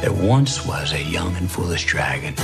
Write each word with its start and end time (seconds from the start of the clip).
There 0.00 0.12
once 0.12 0.64
was 0.66 0.92
a 0.92 1.02
young 1.02 1.34
and 1.36 1.50
foolish 1.50 1.86
dragon. 1.86 2.34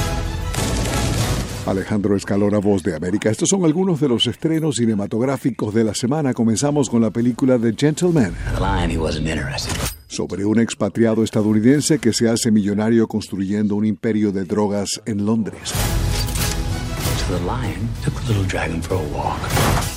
Alejandro 1.67 2.17
Escalona, 2.17 2.59
Voz 2.59 2.83
de 2.83 2.97
América. 2.97 3.31
Estos 3.31 3.51
son 3.51 3.65
algunos 3.65 4.01
de 4.01 4.09
los 4.09 4.27
estrenos 4.27 4.77
cinematográficos 4.77 5.73
de 5.73 5.85
la 5.85 5.95
semana. 5.95 6.33
Comenzamos 6.35 6.91
con 6.91 7.03
la 7.03 7.11
película 7.11 7.59
The 7.59 7.75
Gentleman. 7.77 8.35
The 8.55 8.61
lion, 8.61 8.91
he 8.91 8.99
wasn't 8.99 9.29
interested. 9.29 9.73
Sobre 10.09 10.45
un 10.47 10.59
expatriado 10.59 11.23
estadounidense 11.23 11.99
que 11.99 12.13
se 12.13 12.29
hace 12.29 12.51
millonario 12.51 13.07
construyendo 13.07 13.77
un 13.77 13.85
imperio 13.85 14.33
de 14.33 14.45
drogas 14.45 15.01
en 15.05 15.25
Londres. 15.27 15.75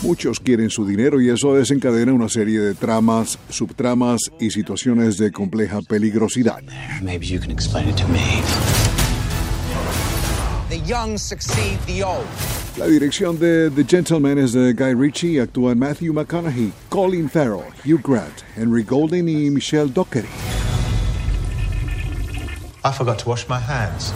Muchos 0.01 0.39
quieren 0.39 0.69
su 0.69 0.85
dinero 0.85 1.21
y 1.21 1.29
eso 1.29 1.55
desencadena 1.55 2.11
una 2.11 2.27
serie 2.27 2.59
de 2.59 2.73
tramas, 2.73 3.39
subtramas 3.49 4.19
y 4.39 4.51
situaciones 4.51 5.17
de 5.17 5.31
compleja 5.31 5.79
peligrosidad. 5.87 6.61
Maybe 7.01 7.25
you 7.25 7.39
can 7.39 7.51
explain 7.51 7.87
it 7.89 7.95
to 7.95 8.07
me. 8.07 8.41
The 10.69 10.79
young 10.85 11.17
succeed 11.17 11.79
the 11.85 12.03
old. 12.03 12.25
La 12.77 12.87
dirección 12.87 13.37
de 13.37 13.69
The 13.69 13.83
Gentleman 13.83 14.37
es 14.37 14.53
de 14.53 14.73
Guy 14.73 14.93
Ritchie, 14.93 15.41
actúan 15.41 15.77
Matthew 15.77 16.13
McConaughey, 16.13 16.71
Colin 16.89 17.29
Farrell, 17.29 17.65
Hugh 17.83 18.01
Grant, 18.01 18.43
Henry 18.55 18.83
Golding 18.83 19.27
y 19.27 19.49
Michelle 19.49 19.89
Dockery. 19.89 20.29
I 22.83 22.91
forgot 22.91 23.19
to 23.19 23.29
wash 23.29 23.47
my 23.47 23.59
hands. 23.59 24.13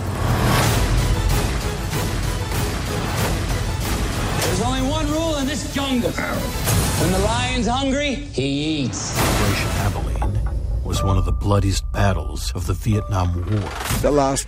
Only 4.75 4.89
one 4.89 5.07
rule 5.11 5.37
in 5.37 5.47
this 5.47 5.73
jungle. 5.73 6.11
When 6.11 7.11
the 7.11 7.19
lion's 7.19 7.67
hungry, 7.67 8.15
he 8.33 8.83
eats. 8.83 9.17
Operation 9.17 9.69
Abilene 9.85 10.83
was 10.83 11.03
one 11.03 11.17
of 11.17 11.25
the 11.25 11.31
bloodiest 11.31 11.89
battles 11.91 12.51
of 12.55 12.67
the 12.67 12.73
Vietnam 12.73 13.35
War. 13.35 13.69
The 14.01 14.11
Last 14.11 14.47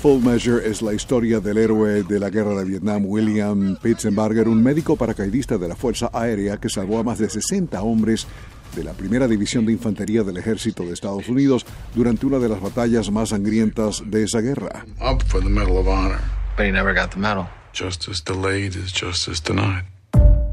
Full 0.00 0.20
Measure 0.20 0.60
es 0.64 0.82
la 0.82 0.92
historia 0.92 1.40
del 1.40 1.58
héroe 1.58 2.02
de 2.02 2.18
la 2.18 2.30
guerra 2.30 2.54
de 2.56 2.64
Vietnam, 2.64 3.04
William 3.06 3.76
Pitzenbarger, 3.76 4.48
un 4.48 4.62
médico 4.62 4.96
paracaidista 4.96 5.56
de 5.58 5.68
la 5.68 5.76
Fuerza 5.76 6.10
Aérea 6.12 6.58
que 6.58 6.68
salvó 6.68 6.98
a 6.98 7.02
más 7.02 7.18
de 7.18 7.28
60 7.30 7.80
hombres 7.82 8.26
de 8.76 8.84
la 8.84 8.92
primera 8.92 9.28
división 9.28 9.64
de 9.66 9.72
infantería 9.72 10.22
del 10.24 10.36
ejército 10.36 10.82
de 10.82 10.92
Estados 10.92 11.28
Unidos 11.28 11.64
durante 11.94 12.26
una 12.26 12.38
de 12.38 12.48
las 12.48 12.60
batallas 12.60 13.10
más 13.10 13.30
sangrientas 13.30 14.02
de 14.04 14.24
esa 14.24 14.40
guerra. 14.40 14.84
up 15.00 15.22
for 15.28 15.40
the 15.40 15.48
Medal 15.48 15.78
of 15.78 15.86
Honor. 15.86 16.20
But 16.56 16.66
he 16.66 16.72
never 16.72 16.92
got 16.94 17.10
the 17.10 17.18
medal. 17.18 17.46
Justice 17.74 18.22
delayed 18.24 18.76
is 18.76 18.92
justice 18.92 19.42
denied. 19.42 19.84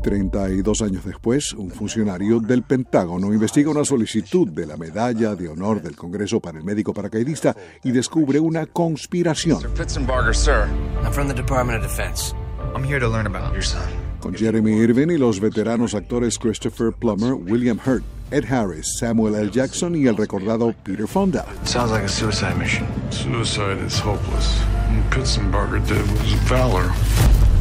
32 0.02 0.82
años 0.82 1.06
después, 1.06 1.54
un 1.54 1.70
funcionario 1.70 2.40
del 2.40 2.64
Pentágono 2.64 3.32
investiga 3.32 3.70
una 3.70 3.86
solicitud 3.86 4.48
de 4.48 4.66
la 4.66 4.76
Medalla 4.76 5.36
de 5.36 5.48
Honor 5.48 5.84
del 5.84 5.96
Congreso 5.96 6.40
para 6.40 6.58
el 6.58 6.64
médico 6.64 6.96
paracaidista 6.96 7.56
y 7.84 7.92
descubre 7.92 8.40
una 8.40 8.66
conspiración. 8.66 9.62
Pitzenbarger, 9.78 10.36
sir. 10.36 10.68
I'm 11.04 11.14
from 11.14 11.28
the 11.28 11.34
Department 11.36 11.78
of 11.78 11.84
Defense. 11.84 12.34
I'm 12.74 12.84
here 12.84 13.00
to 13.00 13.08
learn 13.08 13.28
about 13.28 13.54
your 13.54 13.64
son. 13.64 13.88
con 14.20 14.34
Jeremy 14.34 14.80
Irvin 14.80 15.12
y 15.12 15.18
los 15.18 15.40
veteranos 15.40 15.94
actores 15.94 16.38
Christopher 16.40 16.92
Plummer, 16.92 17.34
William 17.34 17.80
Hurt, 17.84 18.04
Ed 18.32 18.46
Harris, 18.46 18.98
Samuel 19.00 19.36
L. 19.36 19.52
Jackson 19.52 19.96
y 19.96 20.08
el 20.08 20.16
recordado 20.16 20.74
Peter 20.84 21.08
Fonda. 21.08 21.46
Sounds 21.66 21.92
like 21.92 22.06
a 22.06 22.10
suicide 22.10 22.56
mission. 22.58 22.88
Suicide 23.12 23.84
is 23.86 24.00
hopeless. 24.00 24.62
What 24.92 25.10
Pitzenbarger 25.12 25.80
did 25.88 26.02
was 26.12 26.34
valor. 26.50 26.90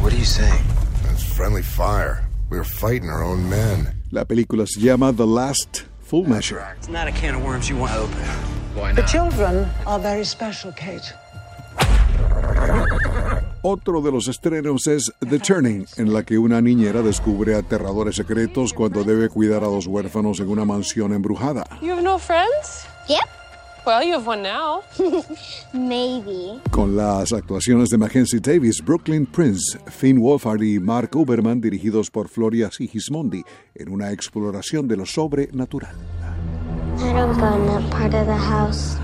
What 0.01 0.11
are 0.11 0.17
you 0.17 0.25
saying? 0.25 0.63
That's 1.03 1.23
friendly 1.23 1.61
fire. 1.61 2.23
We 2.49 2.57
were 2.57 2.65
fighting 2.65 3.09
our 3.09 3.23
own 3.23 3.49
men. 3.49 3.93
La 4.11 4.25
película 4.25 4.67
se 4.67 4.81
llama 4.81 5.13
The 5.13 5.25
Last 5.25 5.83
Full 6.01 6.25
Measure. 6.27 6.61
It's 6.77 6.89
not 6.89 7.07
a 7.07 7.11
can 7.11 7.35
of 7.35 7.43
worms 7.43 7.69
you 7.69 7.77
want 7.77 7.93
to 7.93 7.99
open. 7.99 8.17
Why 8.75 8.91
The 8.93 9.01
not? 9.03 9.09
children 9.09 9.65
are 9.87 9.97
very 9.99 10.25
special, 10.25 10.73
Kate. 10.73 11.13
Otro 13.63 14.01
de 14.01 14.11
los 14.11 14.27
estrenos 14.27 14.87
es 14.87 15.11
The 15.19 15.39
Turning, 15.39 15.85
en 15.97 16.11
la 16.13 16.23
que 16.23 16.37
una 16.37 16.61
niñera 16.61 17.01
descubre 17.01 17.55
aterradores 17.55 18.15
secretos 18.15 18.73
cuando 18.73 19.03
debe 19.03 19.29
cuidar 19.29 19.63
a 19.63 19.67
dos 19.67 19.87
huérfanos 19.87 20.39
en 20.41 20.49
una 20.49 20.65
mansión 20.65 21.13
embrujada. 21.13 21.65
You 21.81 21.91
have 21.91 22.01
no 22.01 22.17
friends? 22.17 22.85
Yep, 23.07 23.19
Well, 23.83 24.03
you 24.03 24.13
have 24.13 24.27
one 24.27 24.43
now. 24.43 24.83
maybe. 25.73 26.61
Con 26.69 26.95
las 26.95 27.33
actuaciones 27.33 27.89
de 27.89 27.97
Mackenzie 27.97 28.39
Davis, 28.39 28.79
Brooklyn 28.79 29.25
Prince, 29.25 29.79
Finn 29.87 30.19
Wolfhard 30.19 30.61
y 30.61 30.79
Mark 30.79 31.15
Uberman, 31.15 31.59
dirigidos 31.59 32.11
por 32.11 32.29
Floria 32.29 32.69
Sigismondi, 32.71 33.43
en 33.73 33.89
una 33.91 34.11
exploración 34.11 34.87
de 34.87 34.97
lo 34.97 35.05
sobrenatural. 35.05 35.95
I 36.99 37.13
don't 37.13 37.35
go 37.39 37.55
in 37.55 37.65
that 37.65 37.89
part 37.89 38.13
of 38.13 38.27
the 38.27 38.37
house. 38.37 38.97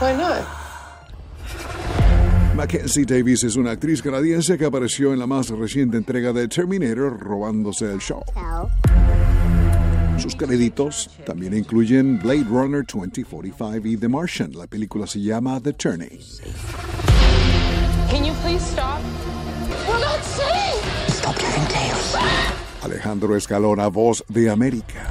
Why 0.00 0.12
not? 0.12 0.44
Mackenzie 2.54 3.06
Davis 3.06 3.42
es 3.42 3.56
una 3.56 3.72
actriz 3.72 4.02
canadiense 4.02 4.58
que 4.58 4.66
apareció 4.66 5.12
en 5.12 5.18
la 5.18 5.26
más 5.26 5.48
reciente 5.48 5.96
entrega 5.96 6.32
de 6.32 6.46
Terminator, 6.46 7.18
robándose 7.18 7.90
el 7.90 8.00
show. 8.00 8.22
Tell. 8.34 9.33
Sus 10.18 10.36
créditos 10.36 11.10
también 11.26 11.54
incluyen 11.54 12.18
Blade 12.18 12.44
Runner 12.44 12.84
2045 12.86 13.86
y 13.86 13.96
The 13.96 14.08
Martian. 14.08 14.52
La 14.52 14.66
película 14.66 15.06
se 15.06 15.20
llama 15.20 15.60
The 15.60 15.72
Turning. 15.72 16.18
Can 18.10 18.24
you 18.24 18.32
please 18.42 18.64
stop? 18.64 19.00
We're 19.88 19.98
not 20.00 20.22
safe! 20.22 21.12
Stop 21.12 21.36
telling 21.36 21.66
tales. 21.68 22.16
Alejandro 22.82 23.36
Escalona, 23.36 23.88
voz 23.88 24.24
de 24.28 24.50
América. 24.50 25.03